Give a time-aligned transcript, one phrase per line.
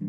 [0.00, 0.04] 大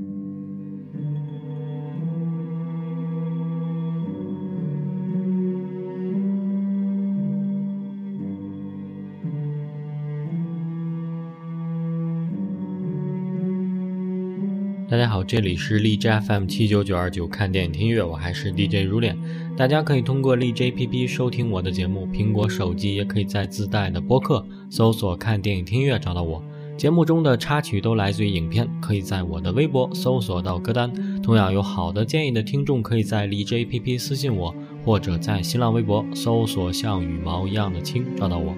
[14.96, 19.18] 家好，这里是荔枝 FM 七九九二九，看电影听音乐，我还是 DJ 如恋。
[19.58, 26.44] 大家可以通过荔枝 APP 收听我的节目，苹果手机也可以在自带的播客搜索“看电影听音乐”找到我。
[26.80, 30.90] 节目中的插曲都来自于影片，可以在我的微博搜索到歌单。
[31.22, 38.56] 同样有好的建议的听众，可以在荔枝 APP 私信我，或者在新浪微博搜索“像羽毛一样的青”找到我。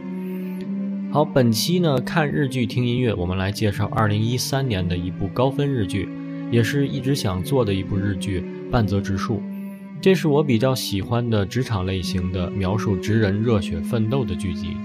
[1.12, 6.08] 好，本期呢看日剧听音乐，我们来介绍二零一三年的一部高分日剧。
[6.52, 9.38] 也是一直想做的一部日剧《半泽直树》，
[10.00, 14.78] 这是我比较喜欢的职场类型的描述职人热血奋斗的剧集。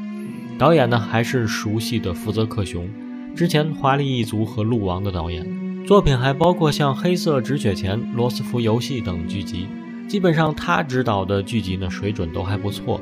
[0.57, 2.89] 导演呢还是熟悉的福泽克雄，
[3.37, 5.47] 之前《华丽一族》和《鹿王》的导演，
[5.85, 9.69] 作品还包括像《黑色止血钳》《罗斯福游戏》等剧集。
[10.09, 12.99] 基本上他执导的剧集呢水准都还不错。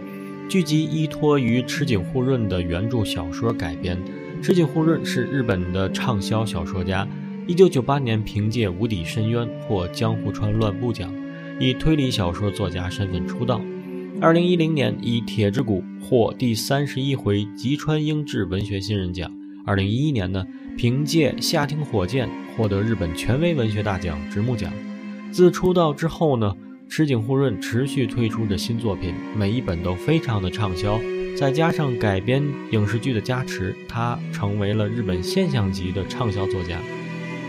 [0.48, 3.96] 剧集依托于池井户润的原著小说改编，
[4.42, 7.06] 池井户润是日本的畅销小说家。
[7.46, 11.14] 一九九八年，凭借《无底深渊》获江户川乱步奖，
[11.60, 13.60] 以推理小说作家身份出道。
[14.20, 19.30] 二零一零年，以《铁之谷》获第三十一回吉川英治文学新人奖。
[19.66, 24.70] 二零一一年呢，凭借《夏町火箭》获得日本权威文学大奖直木奖。
[25.32, 26.54] 自出道之后呢，
[26.86, 31.00] 池井户润持续推出着新作品，每一本都非常的畅销。
[31.34, 36.78] 再加上改编影视剧的加持，他成为了日本现象级的畅销作家。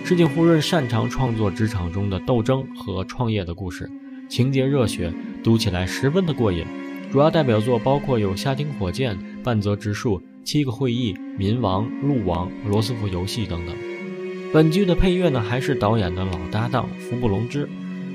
[0.06, 3.92] 池井户润擅长创作职场中的斗争和创业的故事，
[4.30, 6.66] 情节热血，读起来十分的过瘾。
[7.12, 13.76] 主要代表作包括有《夏町火箭》《半泽直树》《七个会议》《民王》《鹿王》《罗斯福游戏》等等。
[14.54, 17.68] 本剧的配乐呢，还是导演的老搭档福部隆之。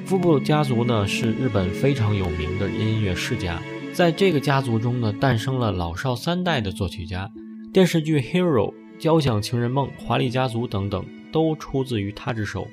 [0.06, 3.60] 福部家族呢，是日本非常有名的音乐世家，
[3.92, 7.28] 在这个家族中呢，诞生了老少三代的作曲家。
[7.72, 11.04] 电视剧《Hero》《交响情人梦》《华丽家族》等等。
[11.32, 12.66] 都出自于他之手。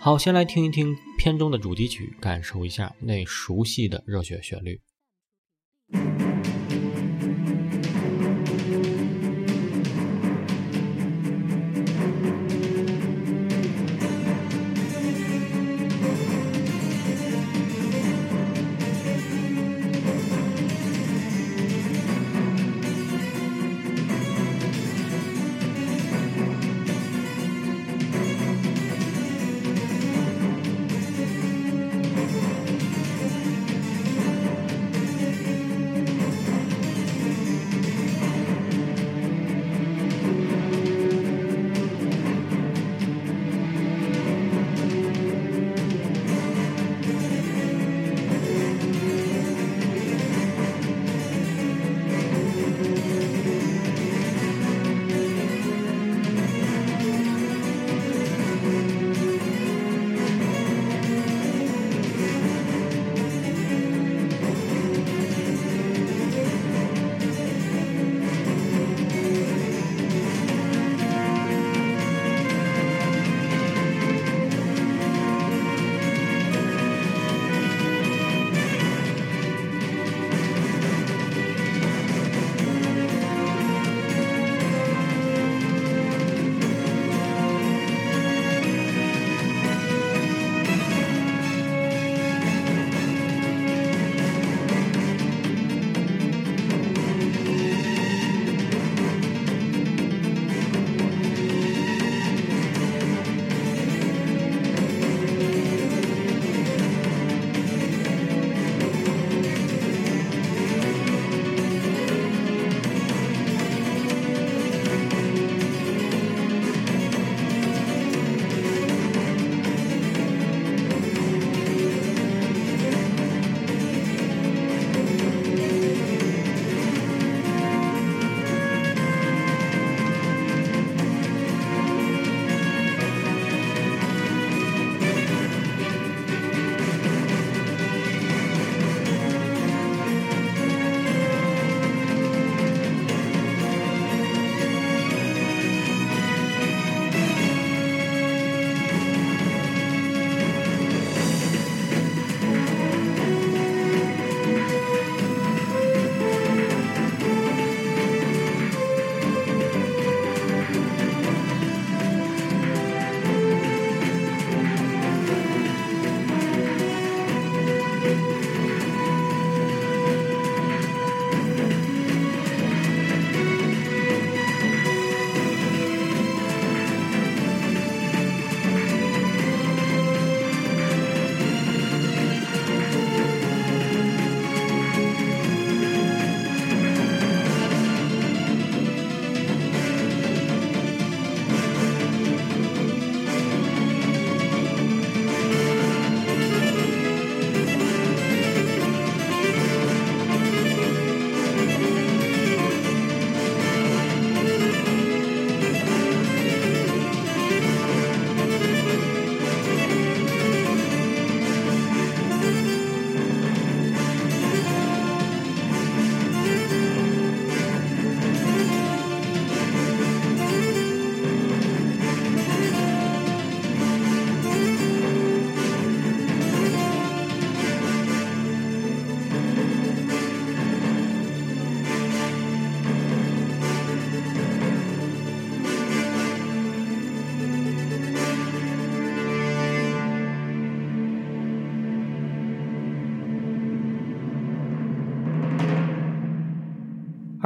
[0.00, 4.80] 好，先来听一听片中的主题曲，感受一下那熟悉的热血旋律。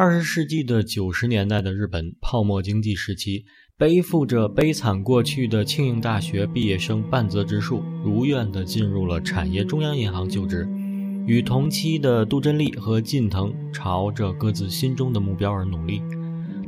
[0.06, 3.44] 二十世纪的九十年代的日本泡沫经济时期，
[3.76, 10.64] 背负着悲惨过去的庆应大学毕业生半泽直树，如愿的进入了产业中央银行就职，
[11.26, 16.00] 与同期的杜真利和近藤朝着各自心中的目标而努力。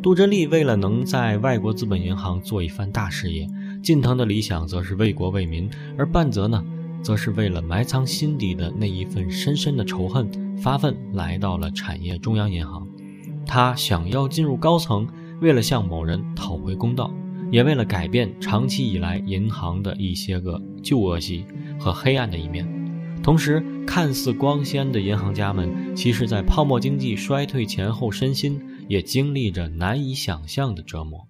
[0.02, 3.46] 杜真利为了能在外国资本银行做一番大事业，
[3.84, 6.61] 近藤的理想则是为国为民，而半泽呢，
[7.05, 10.29] 则是为了埋藏心底的那一份深深的仇恨，
[10.61, 12.84] 发奋来到了产业中央银行。
[13.49, 15.09] 他想要进入高层，
[15.41, 17.11] 为了向某人讨回公道，
[17.50, 21.47] 也为了改变长期以来银行的一些个旧恶习
[21.81, 22.69] 和黑暗的一面。
[23.23, 31.28] 同时，看似光鲜的银行家们，其实，在泡沫经济衰退前后，身心也经历着难以想象的折磨。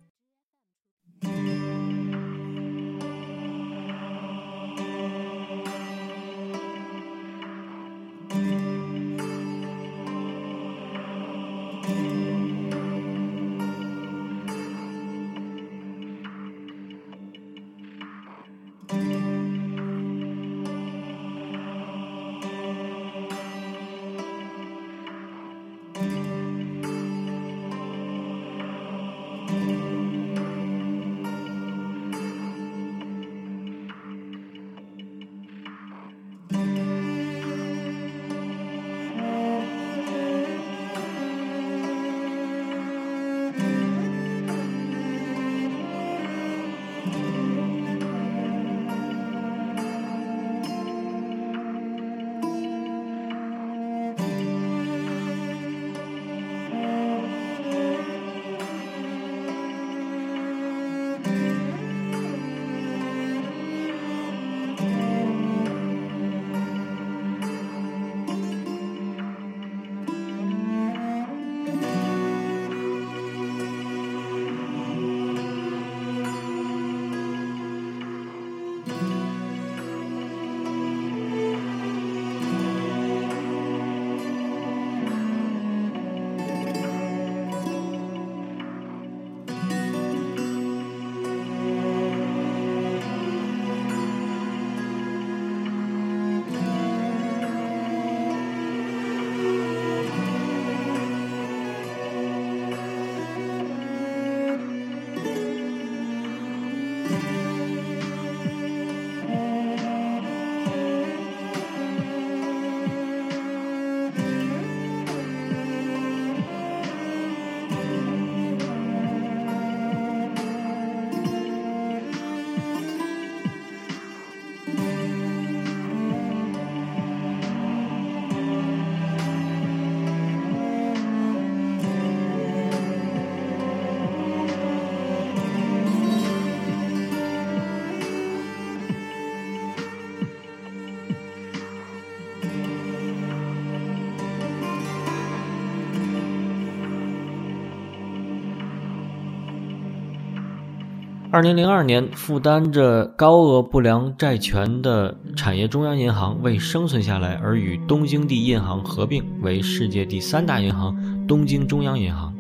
[151.30, 160.97] 二零零二年，负担着高额不良债权的产业中央银行为生存下来而与东京地银行合并为世界第三大银行——
[161.28, 162.35] 东京中央银行。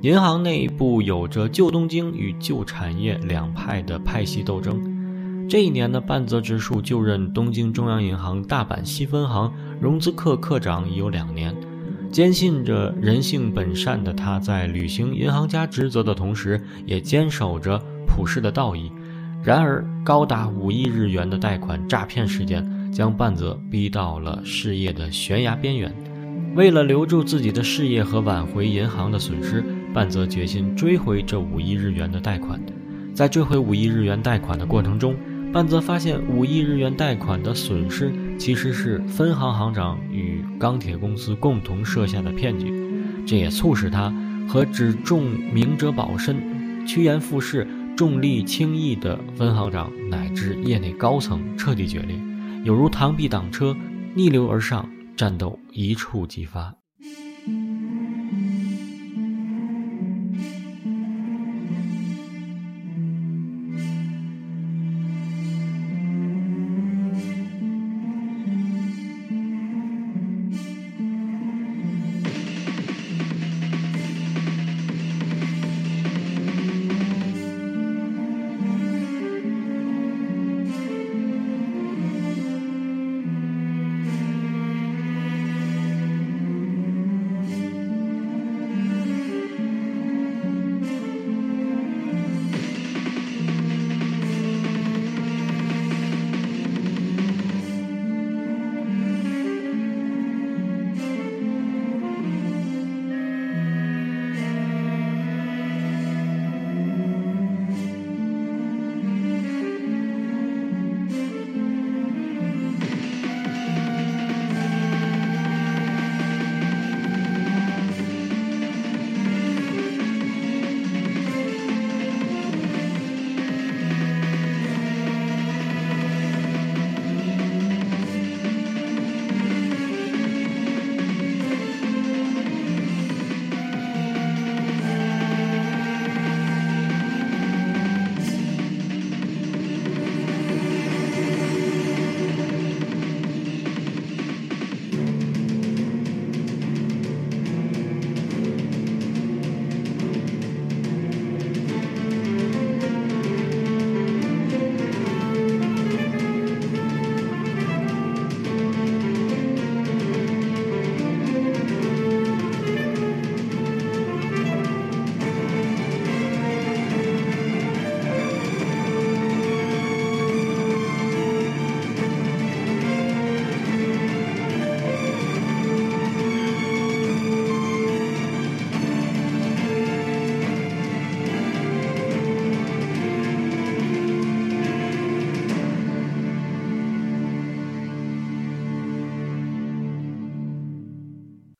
[0.00, 5.46] 银行内部有着旧东京与旧产业两派的派系斗争。
[5.46, 11.54] 这一年的半泽直树就任东京中央银行大阪西分行融资课课长已有两年。
[12.10, 17.78] 坚信着人性本善的他，在履行银行家职责的同时，也坚守着。
[18.14, 18.92] 普世的道义。
[19.42, 25.92] 然而，高达五亿日元的贷款诈骗事件将半泽逼到了事业的悬崖边缘。
[26.54, 32.60] 为了留住自己的事业和挽回银行的损失，半泽决心追回这五亿日元的贷款。
[33.12, 35.16] 在追回五亿日元贷款的过程中，
[35.52, 42.72] 半泽发现五亿日元贷款的损失其实是分行行长与钢铁公司共同设下的骗局。
[43.26, 44.14] 这也促使他
[44.48, 47.66] 和只重明哲保身、趋炎附势。
[47.96, 52.16] 重利轻义的分行长乃至业内高层彻底决裂，
[52.64, 53.76] 有如螳臂挡车，
[54.14, 56.74] 逆流而上，战斗一触即发。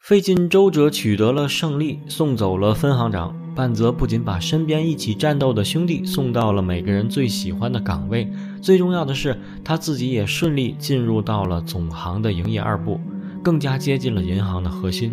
[0.04, 8.30] 费尽周折取得了胜利，送走了分行长半泽，不仅把身边一起战斗的兄弟送到了每个人最喜欢的岗位，
[8.60, 13.00] 最重要的是他自己也顺利进入到了总行的营业二部，
[13.42, 15.10] 更加接近了银行的核心，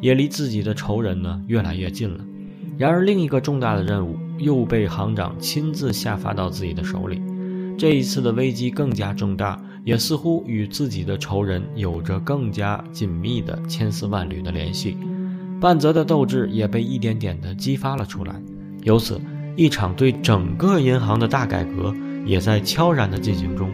[0.00, 2.18] 也离自己的仇人呢越来越近了。
[2.76, 7.22] 然而，另一个重大的任务又被行长亲自下发到自己的手里，
[7.76, 9.60] 这一次的危机更加重大。
[9.84, 14.96] 也似乎与自己的仇人有着更加紧密的千丝万缕的联系，
[15.60, 18.40] 半泽的斗志也被一点点的激发了出来。
[18.84, 19.20] 由此，
[19.56, 21.92] 一场对整个银行的大改革
[22.24, 23.72] 也在悄然的进行中。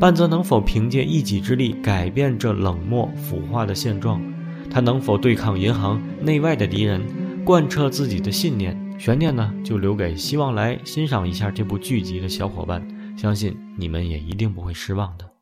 [0.00, 4.18] 半泽能否凭借一己之力改变这冷漠腐化的现状？
[4.70, 7.02] 他能否对抗银行内外的敌人，
[7.44, 8.74] 贯彻自己的信念？
[8.98, 12.82] 悬念呢，就留给希望来欣赏一下这部剧集的小伙伴。
[13.16, 15.35] 相信你们也一定不会失望的。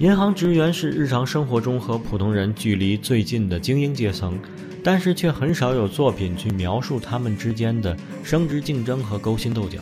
[0.00, 4.38] 银行职员是日常生活中和普通人距离最近的精英阶层，
[4.82, 9.78] 但是却很少有作品去描述他们之间的升职竞争和勾心斗角。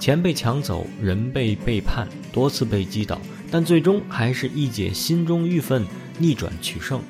[0.00, 5.86] 钱被抢走，人被背叛，多次被击倒，但最终还是一解心中郁愤，
[6.18, 7.00] 逆转取胜。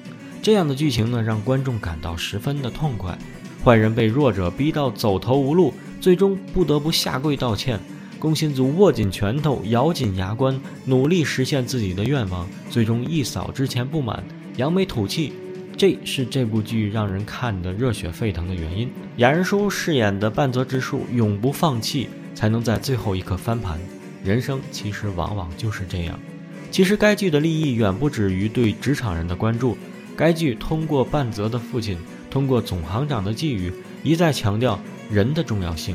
[0.43, 3.17] 这样的剧情呢，让观众感到十分的痛快。
[3.65, 7.81] 坏人被弱者逼到走投无路，最终不得不下跪道歉。
[8.27, 14.21] 工薪族握紧拳头，咬紧牙关，努力实现自己的愿望，最终一扫之前不满，
[14.57, 15.33] 扬眉吐气。
[15.77, 18.91] 这是这部剧让人看得热血沸腾的原因。
[19.19, 23.79] 雅人叔饰演的半泽直树永不放弃，才能在最后一刻翻盘。
[24.25, 26.19] 人生其实往往就是这样。
[26.73, 29.79] 其实该剧的利益远不止于对职场人的关注。
[30.17, 31.97] 该剧通过半泽的父亲，
[32.29, 35.95] 通过总行长的寄语，一再强调人的重要性。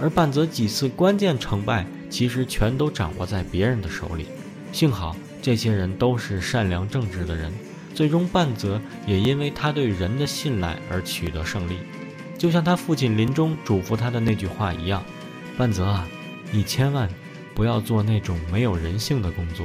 [0.00, 4.26] 而半泽几次关键成败，其实全都掌握在别人的手里。
[4.72, 7.52] 幸好这些人都是善良正直的人，
[7.94, 11.78] 最终半泽也因为他对人的信赖而取得胜利。
[12.36, 15.02] 就像他父亲临终嘱咐他的那句话一样
[15.56, 16.06] ：“半泽啊，
[16.50, 17.08] 你千万
[17.54, 19.64] 不要做那种没有人性的工作。”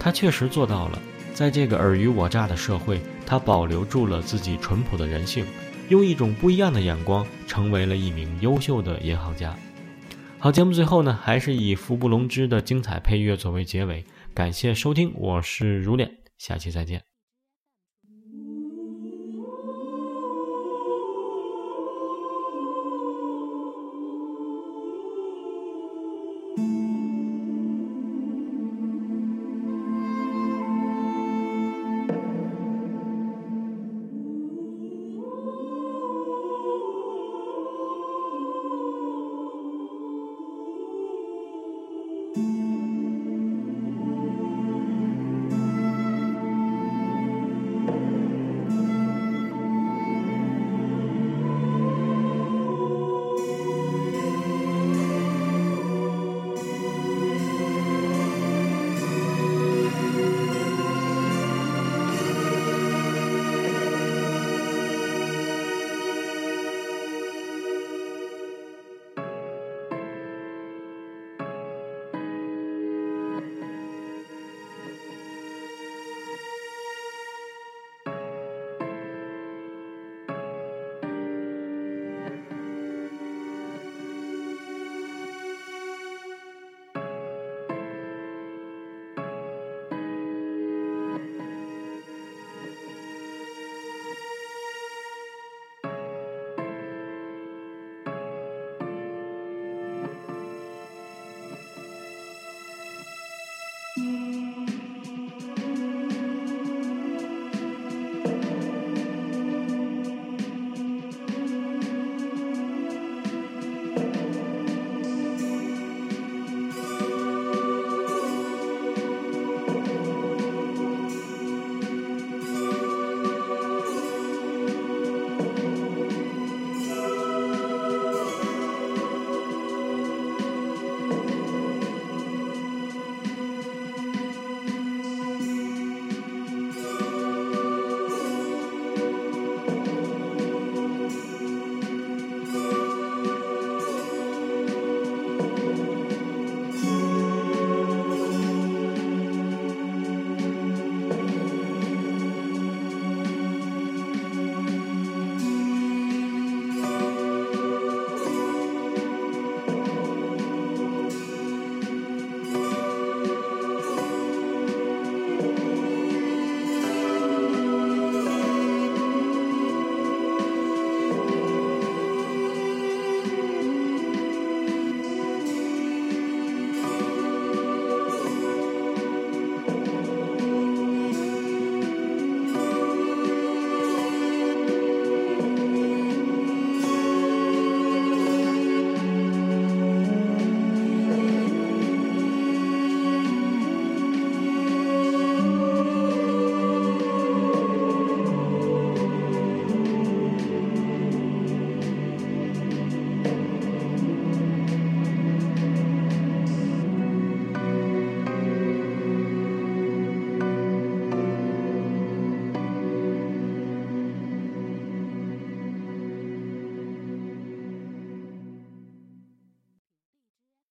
[0.00, 0.98] 他确实做到了，
[1.34, 5.44] 在这个尔虞我诈的社会，他保留住了自己淳朴的人性。
[5.92, 9.54] 用一种不一样的眼光，成为了一名优秀的银行家。
[10.38, 14.02] 好，节目最后呢，还是以福布隆之的精彩配乐作为结尾。
[14.32, 17.11] 感谢收听，我是如恋，下期再见。